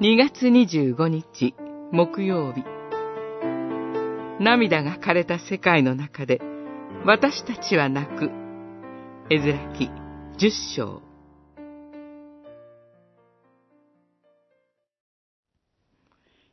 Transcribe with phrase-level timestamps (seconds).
[0.00, 1.56] 2月25日
[1.90, 2.62] 木曜日。
[4.38, 6.40] 涙が枯れた世界の中で
[7.04, 8.30] 私たちは泣く。
[9.28, 9.90] 絵面記
[10.38, 11.02] 10章。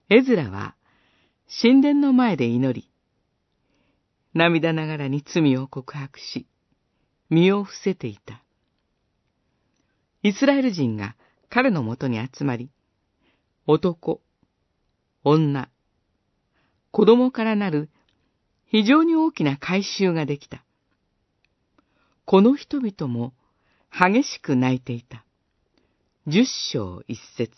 [0.10, 0.74] 絵面は
[1.62, 2.90] 神殿の前で祈り
[4.34, 6.48] 涙ながらに罪を告白し
[7.30, 8.44] 身を伏せていた。
[10.24, 11.16] イスラエル人が
[11.52, 12.72] 彼のもとに集まり
[13.68, 14.22] 男、
[15.24, 15.70] 女、
[16.92, 17.90] 子供からなる
[18.68, 20.64] 非常に大きな改宗ができた。
[22.26, 23.34] この人々も
[23.92, 25.26] 激しく泣いていた。
[26.28, 27.52] 十章一節。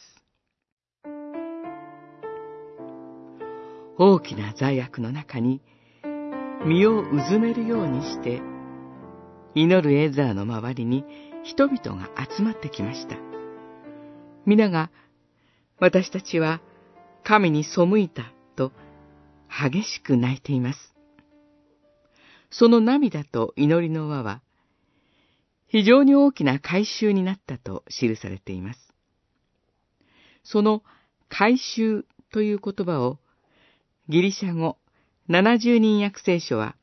[3.97, 5.61] 大きな罪悪の中に
[6.65, 8.41] 身をうずめるようにして、
[9.55, 11.03] 祈るエザーの周りに
[11.43, 13.17] 人々が集まってきました。
[14.45, 14.89] 皆が
[15.79, 16.61] 私たちは
[17.23, 18.71] 神に背いたと
[19.47, 20.95] 激しく泣いています。
[22.49, 24.41] その涙と祈りの輪は
[25.67, 28.93] 非常に大きな改宗になったと記されています。
[30.43, 30.81] その
[31.29, 33.19] 改宗という言葉を
[34.09, 34.77] ギリシャ語
[35.29, 36.75] 70人訳聖書は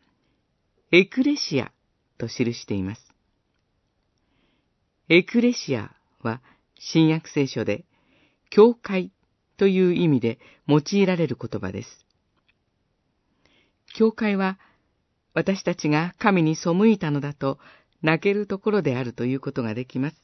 [0.92, 1.73] エクレシア
[2.19, 3.14] と記しています。
[5.08, 5.91] エクレシア
[6.23, 6.42] は
[6.79, 7.84] 新約聖書で
[8.55, 9.10] 教会
[9.56, 10.38] という意味で
[10.69, 12.06] 用いられる言葉です。
[13.96, 14.61] 教会は
[15.33, 17.58] 私たちが神に背いたのだと
[18.00, 20.16] 泣けるところであるということができます。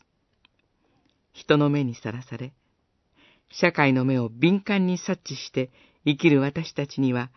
[1.33, 2.53] 人の目にさらされ、
[3.51, 5.73] 社会の目を敏感に察知して
[6.07, 7.33] 生きる私たちには、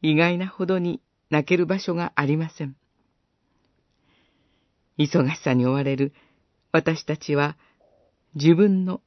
[0.00, 2.76] 意外なほどに泣ける場所がありません。
[4.96, 6.12] 忙しさに追われる
[6.70, 7.56] 私たちは
[8.36, 9.00] 自分の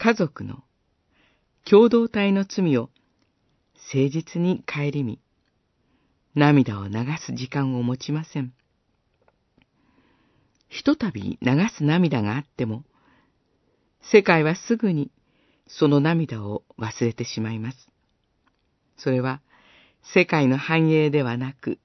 [0.00, 0.62] 家族の
[1.68, 2.88] 共同体の罪を
[3.92, 5.18] 誠実に顧み、
[6.36, 8.52] 涙を流す時間を持ちません。
[10.68, 12.84] ひとたび流す涙があっても、
[14.00, 15.10] 世界はすぐに
[15.66, 17.88] その涙を忘れてしまいます。
[18.98, 19.40] それは
[20.14, 21.80] 世界の繁栄ではなく、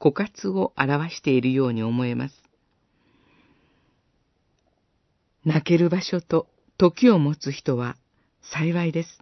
[0.00, 2.34] 枯渇を表しているように思えます。
[5.44, 7.96] 泣ける場所と時を持つ人は
[8.40, 9.18] 幸いです。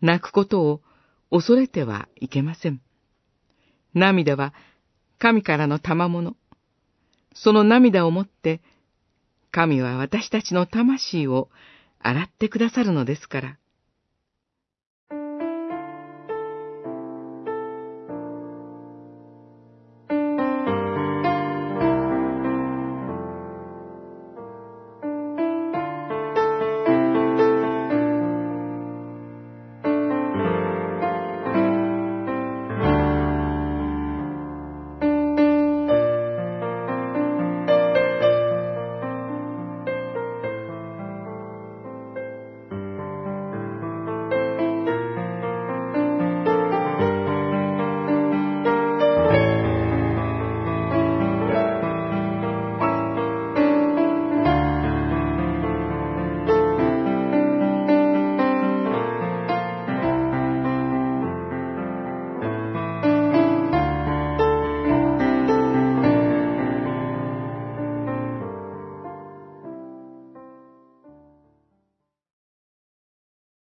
[0.00, 0.80] 泣くことを
[1.30, 2.80] 恐れてはいけません。
[3.94, 4.54] 涙は
[5.18, 6.36] 神からの賜物。
[7.34, 8.60] その涙をもって、
[9.50, 11.48] 神は私たちの魂を
[12.00, 13.58] 洗ってくださるのですから。